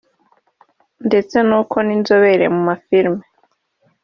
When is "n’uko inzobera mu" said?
1.47-2.61